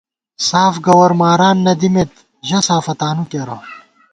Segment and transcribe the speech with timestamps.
[0.47, 2.11] ساف گوَر ماران نہ دِمېت
[2.47, 3.57] ژہ سافہ تانُو کېرہ